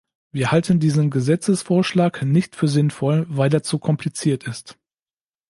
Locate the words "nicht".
2.23-2.55